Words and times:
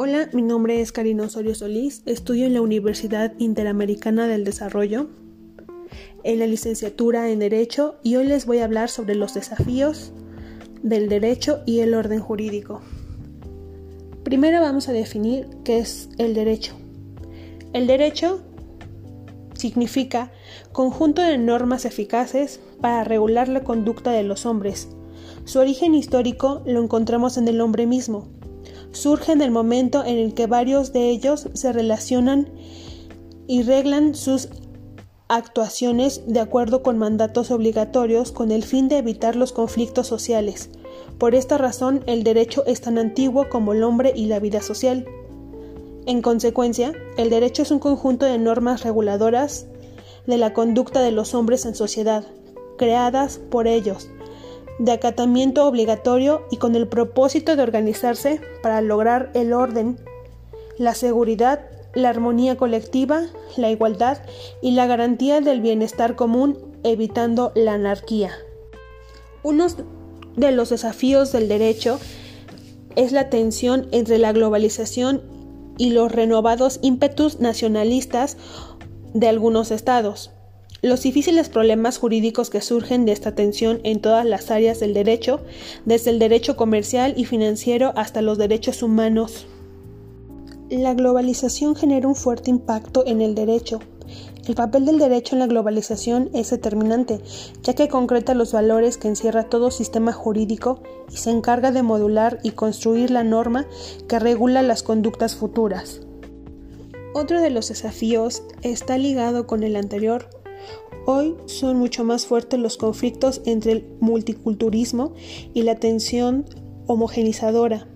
Hola, 0.00 0.28
mi 0.32 0.42
nombre 0.42 0.80
es 0.80 0.92
Karina 0.92 1.24
Osorio 1.24 1.56
Solís, 1.56 2.02
estudio 2.06 2.46
en 2.46 2.54
la 2.54 2.60
Universidad 2.60 3.32
Interamericana 3.38 4.28
del 4.28 4.44
Desarrollo, 4.44 5.08
en 6.22 6.38
la 6.38 6.46
licenciatura 6.46 7.30
en 7.30 7.40
Derecho 7.40 7.96
y 8.04 8.14
hoy 8.14 8.28
les 8.28 8.46
voy 8.46 8.58
a 8.58 8.64
hablar 8.64 8.90
sobre 8.90 9.16
los 9.16 9.34
desafíos 9.34 10.12
del 10.84 11.08
derecho 11.08 11.64
y 11.66 11.80
el 11.80 11.94
orden 11.94 12.20
jurídico. 12.20 12.80
Primero 14.22 14.60
vamos 14.60 14.88
a 14.88 14.92
definir 14.92 15.48
qué 15.64 15.78
es 15.78 16.10
el 16.16 16.32
derecho. 16.32 16.76
El 17.72 17.88
derecho 17.88 18.40
significa 19.54 20.30
conjunto 20.70 21.22
de 21.22 21.38
normas 21.38 21.84
eficaces 21.84 22.60
para 22.80 23.02
regular 23.02 23.48
la 23.48 23.64
conducta 23.64 24.12
de 24.12 24.22
los 24.22 24.46
hombres. 24.46 24.90
Su 25.44 25.58
origen 25.58 25.96
histórico 25.96 26.62
lo 26.66 26.80
encontramos 26.84 27.36
en 27.36 27.48
el 27.48 27.60
hombre 27.60 27.88
mismo, 27.88 28.37
surge 28.92 29.32
en 29.32 29.42
el 29.42 29.50
momento 29.50 30.04
en 30.04 30.18
el 30.18 30.34
que 30.34 30.46
varios 30.46 30.92
de 30.92 31.10
ellos 31.10 31.48
se 31.54 31.72
relacionan 31.72 32.48
y 33.46 33.62
reglan 33.62 34.14
sus 34.14 34.48
actuaciones 35.28 36.22
de 36.26 36.40
acuerdo 36.40 36.82
con 36.82 36.98
mandatos 36.98 37.50
obligatorios 37.50 38.32
con 38.32 38.50
el 38.50 38.62
fin 38.62 38.88
de 38.88 38.98
evitar 38.98 39.36
los 39.36 39.52
conflictos 39.52 40.06
sociales. 40.06 40.70
Por 41.18 41.34
esta 41.34 41.58
razón, 41.58 42.02
el 42.06 42.24
derecho 42.24 42.64
es 42.66 42.80
tan 42.80 42.98
antiguo 42.98 43.48
como 43.48 43.72
el 43.72 43.82
hombre 43.82 44.12
y 44.14 44.26
la 44.26 44.40
vida 44.40 44.62
social. 44.62 45.06
En 46.06 46.22
consecuencia, 46.22 46.92
el 47.18 47.28
derecho 47.28 47.62
es 47.62 47.70
un 47.70 47.78
conjunto 47.78 48.24
de 48.24 48.38
normas 48.38 48.82
reguladoras 48.82 49.66
de 50.26 50.38
la 50.38 50.54
conducta 50.54 51.02
de 51.02 51.12
los 51.12 51.34
hombres 51.34 51.66
en 51.66 51.74
sociedad, 51.74 52.24
creadas 52.78 53.38
por 53.50 53.66
ellos, 53.66 54.08
de 54.78 54.92
acatamiento 54.92 55.66
obligatorio 55.66 56.46
y 56.50 56.56
con 56.56 56.74
el 56.74 56.86
propósito 56.86 57.56
de 57.56 57.62
organizarse 57.62 58.40
para 58.62 58.80
lograr 58.80 59.30
el 59.34 59.52
orden, 59.52 59.98
la 60.78 60.94
seguridad, 60.94 61.60
la 61.94 62.10
armonía 62.10 62.56
colectiva, 62.56 63.22
la 63.56 63.70
igualdad 63.70 64.18
y 64.62 64.72
la 64.72 64.86
garantía 64.86 65.40
del 65.40 65.60
bienestar 65.60 66.14
común, 66.14 66.58
evitando 66.84 67.52
la 67.54 67.74
anarquía. 67.74 68.30
Uno 69.42 69.66
de 70.36 70.52
los 70.52 70.70
desafíos 70.70 71.32
del 71.32 71.48
derecho 71.48 71.98
es 72.94 73.12
la 73.12 73.30
tensión 73.30 73.88
entre 73.90 74.18
la 74.18 74.32
globalización 74.32 75.22
y 75.76 75.90
los 75.90 76.12
renovados 76.12 76.78
ímpetus 76.82 77.40
nacionalistas 77.40 78.36
de 79.14 79.28
algunos 79.28 79.70
estados. 79.70 80.32
Los 80.80 81.02
difíciles 81.02 81.48
problemas 81.48 81.98
jurídicos 81.98 82.50
que 82.50 82.60
surgen 82.60 83.04
de 83.04 83.10
esta 83.10 83.34
tensión 83.34 83.80
en 83.82 84.00
todas 84.00 84.24
las 84.24 84.52
áreas 84.52 84.78
del 84.78 84.94
derecho, 84.94 85.40
desde 85.84 86.10
el 86.10 86.20
derecho 86.20 86.56
comercial 86.56 87.14
y 87.16 87.24
financiero 87.24 87.92
hasta 87.96 88.22
los 88.22 88.38
derechos 88.38 88.84
humanos. 88.84 89.48
La 90.70 90.94
globalización 90.94 91.74
genera 91.74 92.06
un 92.06 92.14
fuerte 92.14 92.50
impacto 92.50 93.04
en 93.08 93.22
el 93.22 93.34
derecho. 93.34 93.80
El 94.46 94.54
papel 94.54 94.86
del 94.86 95.00
derecho 95.00 95.34
en 95.34 95.40
la 95.40 95.48
globalización 95.48 96.30
es 96.32 96.50
determinante, 96.50 97.20
ya 97.64 97.74
que 97.74 97.88
concreta 97.88 98.34
los 98.34 98.52
valores 98.52 98.98
que 98.98 99.08
encierra 99.08 99.48
todo 99.48 99.72
sistema 99.72 100.12
jurídico 100.12 100.80
y 101.12 101.16
se 101.16 101.30
encarga 101.30 101.72
de 101.72 101.82
modular 101.82 102.38
y 102.44 102.52
construir 102.52 103.10
la 103.10 103.24
norma 103.24 103.66
que 104.08 104.20
regula 104.20 104.62
las 104.62 104.84
conductas 104.84 105.34
futuras. 105.34 106.02
Otro 107.14 107.40
de 107.40 107.50
los 107.50 107.68
desafíos 107.68 108.42
está 108.62 108.96
ligado 108.96 109.46
con 109.46 109.64
el 109.64 109.74
anterior, 109.74 110.28
Hoy 111.10 111.36
son 111.46 111.78
mucho 111.78 112.04
más 112.04 112.26
fuertes 112.26 112.60
los 112.60 112.76
conflictos 112.76 113.40
entre 113.46 113.72
el 113.72 113.86
multiculturismo 113.98 115.14
y 115.54 115.62
la 115.62 115.76
tensión 115.76 116.44
homogenizadora. 116.86 117.88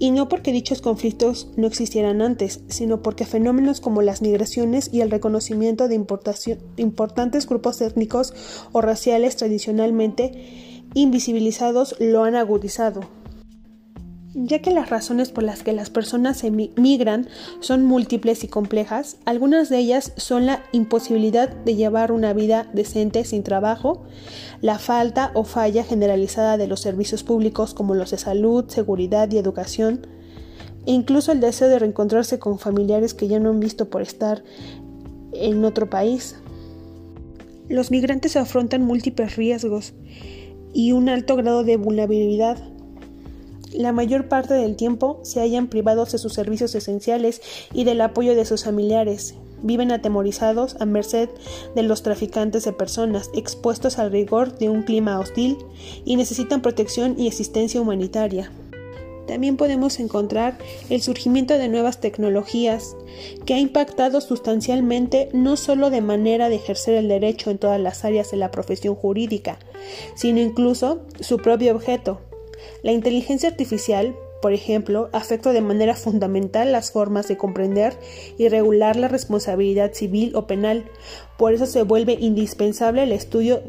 Y 0.00 0.10
no 0.10 0.28
porque 0.28 0.50
dichos 0.50 0.82
conflictos 0.82 1.50
no 1.56 1.68
existieran 1.68 2.20
antes, 2.20 2.64
sino 2.66 3.00
porque 3.00 3.26
fenómenos 3.26 3.80
como 3.80 4.02
las 4.02 4.22
migraciones 4.22 4.90
y 4.92 5.02
el 5.02 5.12
reconocimiento 5.12 5.86
de 5.86 6.04
importantes 6.78 7.46
grupos 7.46 7.80
étnicos 7.80 8.34
o 8.72 8.80
raciales 8.80 9.36
tradicionalmente 9.36 10.82
invisibilizados 10.94 11.94
lo 12.00 12.24
han 12.24 12.34
agudizado 12.34 13.02
ya 14.34 14.60
que 14.60 14.70
las 14.70 14.88
razones 14.88 15.30
por 15.30 15.44
las 15.44 15.62
que 15.62 15.72
las 15.72 15.90
personas 15.90 16.42
emigran 16.42 17.28
son 17.60 17.84
múltiples 17.84 18.44
y 18.44 18.48
complejas, 18.48 19.18
algunas 19.26 19.68
de 19.68 19.78
ellas 19.78 20.12
son 20.16 20.46
la 20.46 20.62
imposibilidad 20.72 21.50
de 21.50 21.74
llevar 21.74 22.12
una 22.12 22.32
vida 22.32 22.66
decente 22.72 23.24
sin 23.24 23.42
trabajo, 23.42 24.04
la 24.62 24.78
falta 24.78 25.32
o 25.34 25.44
falla 25.44 25.84
generalizada 25.84 26.56
de 26.56 26.66
los 26.66 26.80
servicios 26.80 27.22
públicos 27.22 27.74
como 27.74 27.94
los 27.94 28.10
de 28.10 28.18
salud, 28.18 28.64
seguridad 28.68 29.30
y 29.30 29.38
educación, 29.38 30.06
e 30.86 30.92
incluso 30.92 31.30
el 31.32 31.40
deseo 31.40 31.68
de 31.68 31.78
reencontrarse 31.78 32.38
con 32.38 32.58
familiares 32.58 33.14
que 33.14 33.28
ya 33.28 33.38
no 33.38 33.50
han 33.50 33.60
visto 33.60 33.90
por 33.90 34.00
estar 34.00 34.42
en 35.32 35.64
otro 35.64 35.90
país. 35.90 36.36
Los 37.68 37.90
migrantes 37.90 38.36
afrontan 38.36 38.82
múltiples 38.82 39.36
riesgos 39.36 39.92
y 40.72 40.92
un 40.92 41.08
alto 41.08 41.36
grado 41.36 41.64
de 41.64 41.76
vulnerabilidad 41.76 42.71
la 43.72 43.92
mayor 43.92 44.28
parte 44.28 44.54
del 44.54 44.76
tiempo 44.76 45.20
se 45.22 45.40
hallan 45.40 45.68
privados 45.68 46.12
de 46.12 46.18
sus 46.18 46.32
servicios 46.32 46.74
esenciales 46.74 47.40
y 47.72 47.84
del 47.84 48.00
apoyo 48.00 48.34
de 48.34 48.44
sus 48.44 48.64
familiares. 48.64 49.34
Viven 49.62 49.92
atemorizados 49.92 50.76
a 50.80 50.86
merced 50.86 51.28
de 51.74 51.82
los 51.82 52.02
traficantes 52.02 52.64
de 52.64 52.72
personas, 52.72 53.30
expuestos 53.34 53.98
al 53.98 54.10
rigor 54.10 54.58
de 54.58 54.68
un 54.68 54.82
clima 54.82 55.18
hostil 55.20 55.56
y 56.04 56.16
necesitan 56.16 56.62
protección 56.62 57.18
y 57.18 57.28
asistencia 57.28 57.80
humanitaria. 57.80 58.50
También 59.26 59.56
podemos 59.56 60.00
encontrar 60.00 60.58
el 60.90 61.00
surgimiento 61.00 61.56
de 61.56 61.68
nuevas 61.68 62.00
tecnologías 62.00 62.96
que 63.46 63.54
ha 63.54 63.58
impactado 63.58 64.20
sustancialmente 64.20 65.28
no 65.32 65.56
solo 65.56 65.90
de 65.90 66.00
manera 66.00 66.48
de 66.48 66.56
ejercer 66.56 66.94
el 66.94 67.08
derecho 67.08 67.50
en 67.50 67.58
todas 67.58 67.80
las 67.80 68.04
áreas 68.04 68.32
de 68.32 68.36
la 68.36 68.50
profesión 68.50 68.96
jurídica, 68.96 69.58
sino 70.16 70.40
incluso 70.40 71.02
su 71.20 71.38
propio 71.38 71.74
objeto, 71.74 72.20
la 72.82 72.92
inteligencia 72.92 73.48
artificial, 73.48 74.14
por 74.40 74.52
ejemplo, 74.52 75.08
afecta 75.12 75.52
de 75.52 75.60
manera 75.60 75.94
fundamental 75.94 76.72
las 76.72 76.90
formas 76.90 77.28
de 77.28 77.36
comprender 77.36 77.96
y 78.38 78.48
regular 78.48 78.96
la 78.96 79.08
responsabilidad 79.08 79.92
civil 79.92 80.34
o 80.34 80.46
penal. 80.46 80.84
Por 81.38 81.54
eso 81.54 81.66
se 81.66 81.82
vuelve 81.82 82.14
indispensable 82.20 83.04
el 83.04 83.12
estudio 83.12 83.62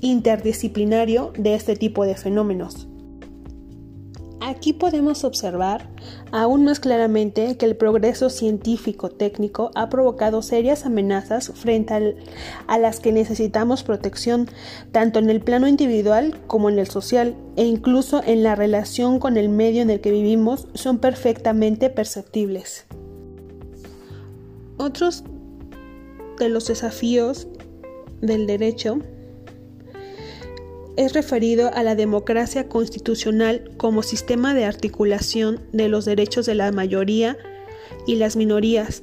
interdisciplinario 0.00 1.32
de 1.38 1.54
este 1.54 1.76
tipo 1.76 2.04
de 2.04 2.16
fenómenos. 2.16 2.88
Aquí 4.62 4.72
podemos 4.72 5.24
observar 5.24 5.88
aún 6.30 6.64
más 6.64 6.78
claramente 6.78 7.56
que 7.56 7.66
el 7.66 7.74
progreso 7.74 8.30
científico-técnico 8.30 9.72
ha 9.74 9.88
provocado 9.88 10.40
serias 10.40 10.86
amenazas 10.86 11.50
frente 11.52 12.14
a 12.68 12.78
las 12.78 13.00
que 13.00 13.10
necesitamos 13.10 13.82
protección 13.82 14.48
tanto 14.92 15.18
en 15.18 15.30
el 15.30 15.40
plano 15.40 15.66
individual 15.66 16.38
como 16.46 16.68
en 16.68 16.78
el 16.78 16.86
social 16.86 17.34
e 17.56 17.64
incluso 17.64 18.22
en 18.24 18.44
la 18.44 18.54
relación 18.54 19.18
con 19.18 19.36
el 19.36 19.48
medio 19.48 19.82
en 19.82 19.90
el 19.90 20.00
que 20.00 20.12
vivimos 20.12 20.68
son 20.74 20.98
perfectamente 20.98 21.90
perceptibles. 21.90 22.84
Otros 24.76 25.24
de 26.38 26.48
los 26.48 26.68
desafíos 26.68 27.48
del 28.20 28.46
derecho 28.46 29.00
es 30.96 31.12
referido 31.12 31.72
a 31.74 31.82
la 31.82 31.94
democracia 31.94 32.68
constitucional 32.68 33.70
como 33.76 34.02
sistema 34.02 34.54
de 34.54 34.64
articulación 34.64 35.60
de 35.72 35.88
los 35.88 36.04
derechos 36.04 36.46
de 36.46 36.54
la 36.54 36.70
mayoría 36.72 37.36
y 38.06 38.16
las 38.16 38.36
minorías. 38.36 39.02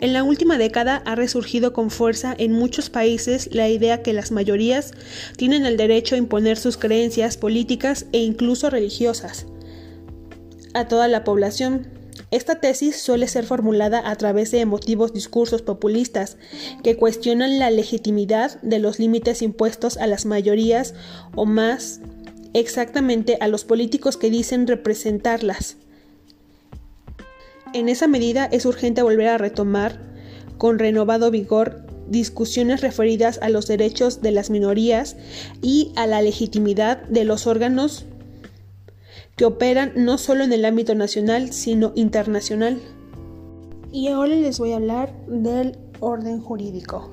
En 0.00 0.12
la 0.12 0.24
última 0.24 0.58
década 0.58 1.02
ha 1.06 1.14
resurgido 1.14 1.72
con 1.72 1.90
fuerza 1.90 2.34
en 2.36 2.52
muchos 2.52 2.90
países 2.90 3.48
la 3.52 3.68
idea 3.68 4.02
que 4.02 4.12
las 4.12 4.32
mayorías 4.32 4.92
tienen 5.36 5.66
el 5.66 5.76
derecho 5.76 6.14
a 6.14 6.18
imponer 6.18 6.56
sus 6.56 6.76
creencias 6.76 7.36
políticas 7.36 8.06
e 8.12 8.18
incluso 8.18 8.70
religiosas 8.70 9.46
a 10.74 10.88
toda 10.88 11.08
la 11.08 11.24
población, 11.24 11.86
esta 12.34 12.56
tesis 12.56 12.96
suele 12.96 13.28
ser 13.28 13.44
formulada 13.44 14.10
a 14.10 14.16
través 14.16 14.50
de 14.50 14.60
emotivos 14.60 15.12
discursos 15.12 15.62
populistas 15.62 16.36
que 16.82 16.96
cuestionan 16.96 17.58
la 17.58 17.70
legitimidad 17.70 18.60
de 18.62 18.80
los 18.80 18.98
límites 18.98 19.40
impuestos 19.40 19.96
a 19.96 20.06
las 20.06 20.26
mayorías 20.26 20.94
o 21.36 21.46
más 21.46 22.00
exactamente 22.52 23.38
a 23.40 23.48
los 23.48 23.64
políticos 23.64 24.16
que 24.16 24.30
dicen 24.30 24.66
representarlas. 24.66 25.76
En 27.72 27.88
esa 27.88 28.08
medida 28.08 28.46
es 28.46 28.66
urgente 28.66 29.02
volver 29.02 29.28
a 29.28 29.38
retomar 29.38 30.00
con 30.58 30.78
renovado 30.78 31.30
vigor 31.30 31.86
discusiones 32.08 32.80
referidas 32.80 33.38
a 33.42 33.48
los 33.48 33.66
derechos 33.66 34.22
de 34.22 34.30
las 34.30 34.50
minorías 34.50 35.16
y 35.62 35.92
a 35.96 36.06
la 36.06 36.20
legitimidad 36.20 37.02
de 37.04 37.24
los 37.24 37.46
órganos 37.46 38.06
que 39.36 39.44
operan 39.44 39.92
no 39.96 40.18
solo 40.18 40.44
en 40.44 40.52
el 40.52 40.64
ámbito 40.64 40.94
nacional, 40.94 41.52
sino 41.52 41.92
internacional. 41.94 42.80
Y 43.92 44.08
ahora 44.08 44.34
les 44.34 44.58
voy 44.58 44.72
a 44.72 44.76
hablar 44.76 45.14
del 45.26 45.78
orden 46.00 46.40
jurídico. 46.40 47.10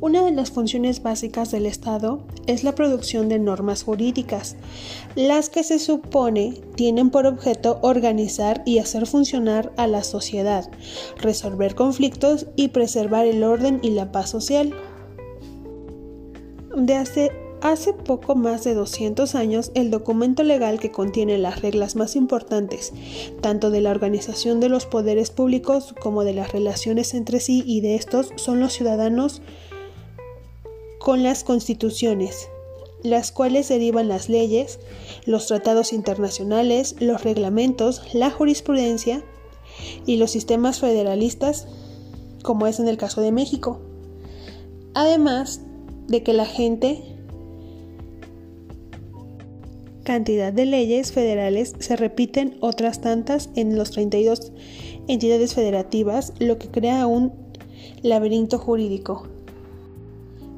Una 0.00 0.24
de 0.24 0.30
las 0.30 0.50
funciones 0.50 1.02
básicas 1.02 1.50
del 1.50 1.66
Estado 1.66 2.22
es 2.46 2.64
la 2.64 2.74
producción 2.74 3.28
de 3.28 3.38
normas 3.38 3.82
jurídicas, 3.82 4.56
las 5.14 5.50
que 5.50 5.62
se 5.62 5.78
supone 5.78 6.54
tienen 6.74 7.10
por 7.10 7.26
objeto 7.26 7.78
organizar 7.82 8.62
y 8.64 8.78
hacer 8.78 9.06
funcionar 9.06 9.74
a 9.76 9.86
la 9.86 10.02
sociedad, 10.02 10.70
resolver 11.18 11.74
conflictos 11.74 12.46
y 12.56 12.68
preservar 12.68 13.26
el 13.26 13.44
orden 13.44 13.78
y 13.82 13.90
la 13.90 14.10
paz 14.10 14.30
social. 14.30 14.74
De 16.74 16.94
hace, 16.94 17.30
hace 17.62 17.92
poco 17.92 18.34
más 18.34 18.64
de 18.64 18.74
200 18.74 19.34
años, 19.34 19.70
el 19.74 19.90
documento 19.90 20.42
legal 20.42 20.78
que 20.78 20.90
contiene 20.90 21.38
las 21.38 21.62
reglas 21.62 21.96
más 21.96 22.16
importantes, 22.16 22.92
tanto 23.40 23.70
de 23.70 23.80
la 23.80 23.90
organización 23.90 24.60
de 24.60 24.68
los 24.68 24.86
poderes 24.86 25.30
públicos 25.30 25.94
como 26.00 26.24
de 26.24 26.34
las 26.34 26.52
relaciones 26.52 27.14
entre 27.14 27.40
sí 27.40 27.62
y 27.66 27.80
de 27.80 27.96
estos, 27.96 28.32
son 28.36 28.60
los 28.60 28.72
ciudadanos 28.72 29.42
con 30.98 31.22
las 31.22 31.44
constituciones, 31.44 32.48
las 33.02 33.32
cuales 33.32 33.68
derivan 33.68 34.08
las 34.08 34.28
leyes, 34.28 34.78
los 35.24 35.46
tratados 35.46 35.92
internacionales, 35.92 36.96
los 37.00 37.24
reglamentos, 37.24 38.02
la 38.12 38.30
jurisprudencia 38.30 39.24
y 40.06 40.16
los 40.16 40.30
sistemas 40.30 40.80
federalistas, 40.80 41.66
como 42.42 42.66
es 42.66 42.80
en 42.80 42.88
el 42.88 42.96
caso 42.96 43.20
de 43.20 43.32
México. 43.32 43.80
Además 44.94 45.60
de 46.08 46.22
que 46.22 46.32
la 46.32 46.46
gente 46.46 47.19
cantidad 50.04 50.52
de 50.52 50.66
leyes 50.66 51.12
federales 51.12 51.74
se 51.78 51.96
repiten 51.96 52.56
otras 52.60 53.00
tantas 53.00 53.50
en 53.56 53.76
los 53.76 53.90
32 53.90 54.52
entidades 55.08 55.54
federativas, 55.54 56.32
lo 56.38 56.58
que 56.58 56.68
crea 56.68 57.06
un 57.06 57.32
laberinto 58.02 58.58
jurídico. 58.58 59.28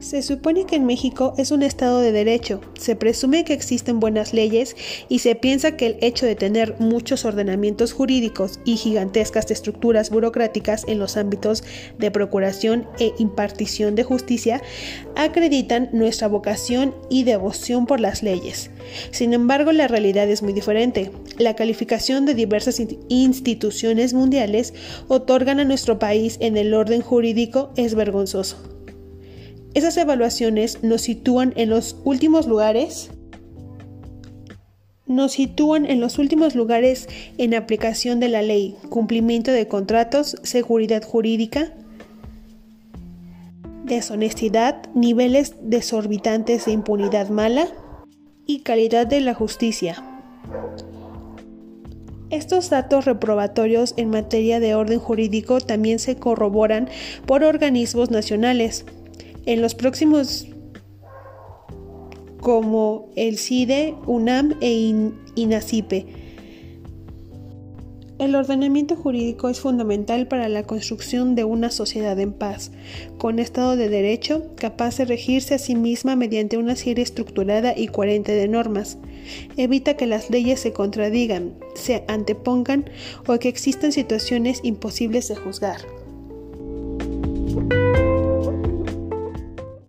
Se 0.00 0.22
supone 0.22 0.64
que 0.64 0.76
en 0.76 0.86
México 0.86 1.34
es 1.36 1.50
un 1.50 1.62
Estado 1.62 2.00
de 2.00 2.10
derecho, 2.10 2.62
se 2.78 2.96
presume 2.96 3.44
que 3.44 3.52
existen 3.52 4.00
buenas 4.00 4.32
leyes 4.32 4.74
y 5.10 5.18
se 5.18 5.34
piensa 5.34 5.76
que 5.76 5.86
el 5.88 5.96
hecho 6.00 6.24
de 6.24 6.36
tener 6.36 6.74
muchos 6.78 7.26
ordenamientos 7.26 7.92
jurídicos 7.92 8.60
y 8.64 8.78
gigantescas 8.78 9.50
estructuras 9.50 10.08
burocráticas 10.08 10.84
en 10.88 10.98
los 10.98 11.18
ámbitos 11.18 11.64
de 11.98 12.10
procuración 12.10 12.88
e 12.98 13.12
impartición 13.18 13.94
de 13.94 14.04
justicia 14.04 14.62
acreditan 15.16 15.90
nuestra 15.92 16.28
vocación 16.28 16.94
y 17.10 17.24
devoción 17.24 17.84
por 17.84 18.00
las 18.00 18.22
leyes. 18.22 18.70
Sin 19.10 19.34
embargo, 19.34 19.70
la 19.70 19.86
realidad 19.86 20.30
es 20.30 20.42
muy 20.42 20.54
diferente. 20.54 21.10
La 21.36 21.56
calificación 21.56 22.24
de 22.24 22.32
diversas 22.32 22.80
instituciones 23.08 24.14
mundiales 24.14 24.72
otorgan 25.08 25.60
a 25.60 25.64
nuestro 25.66 25.98
país 25.98 26.38
en 26.40 26.56
el 26.56 26.72
orden 26.72 27.02
jurídico 27.02 27.70
es 27.76 27.94
vergonzoso. 27.94 28.79
Esas 29.74 29.96
evaluaciones 29.96 30.82
nos 30.82 31.02
sitúan 31.02 31.52
en 31.56 31.70
los 31.70 31.96
últimos 32.04 32.46
lugares 32.46 33.10
nos 35.10 35.32
sitúan 35.32 35.86
en 35.86 36.00
los 36.00 36.18
últimos 36.18 36.54
lugares 36.54 37.08
en 37.36 37.54
aplicación 37.54 38.20
de 38.20 38.28
la 38.28 38.42
ley, 38.42 38.76
cumplimiento 38.90 39.50
de 39.50 39.66
contratos, 39.66 40.36
seguridad 40.44 41.02
jurídica, 41.02 41.74
deshonestidad, 43.84 44.88
niveles 44.94 45.56
desorbitantes 45.62 46.66
de 46.66 46.72
impunidad 46.72 47.28
mala 47.28 47.66
y 48.46 48.60
calidad 48.60 49.08
de 49.08 49.20
la 49.20 49.34
justicia. 49.34 49.96
Estos 52.30 52.70
datos 52.70 53.04
reprobatorios 53.04 53.94
en 53.96 54.10
materia 54.10 54.60
de 54.60 54.76
orden 54.76 55.00
jurídico 55.00 55.60
también 55.60 55.98
se 55.98 56.14
corroboran 56.14 56.88
por 57.26 57.42
organismos 57.42 58.12
nacionales, 58.12 58.86
en 59.46 59.62
los 59.62 59.74
próximos 59.74 60.46
como 62.40 63.10
el 63.16 63.38
CIDE, 63.38 63.94
UNAM 64.06 64.54
e 64.60 64.94
INACIPE. 65.34 66.06
El 68.18 68.34
ordenamiento 68.34 68.96
jurídico 68.96 69.48
es 69.48 69.60
fundamental 69.60 70.28
para 70.28 70.50
la 70.50 70.64
construcción 70.64 71.34
de 71.34 71.44
una 71.44 71.70
sociedad 71.70 72.20
en 72.20 72.34
paz, 72.34 72.70
con 73.16 73.38
Estado 73.38 73.76
de 73.76 73.88
Derecho, 73.88 74.54
capaz 74.56 74.98
de 74.98 75.06
regirse 75.06 75.54
a 75.54 75.58
sí 75.58 75.74
misma 75.74 76.16
mediante 76.16 76.58
una 76.58 76.76
serie 76.76 77.02
estructurada 77.02 77.72
y 77.74 77.88
coherente 77.88 78.32
de 78.32 78.46
normas. 78.46 78.98
Evita 79.56 79.96
que 79.96 80.06
las 80.06 80.28
leyes 80.28 80.60
se 80.60 80.74
contradigan, 80.74 81.54
se 81.74 82.04
antepongan 82.08 82.90
o 83.26 83.38
que 83.38 83.48
existan 83.48 83.90
situaciones 83.90 84.60
imposibles 84.64 85.28
de 85.28 85.36
juzgar. 85.36 85.99